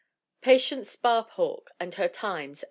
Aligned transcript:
Patience 0.41 0.89
Sparhawk 0.95 1.69
and 1.79 1.93
Her 1.93 2.07
Times, 2.07 2.57
1897. 2.57 2.57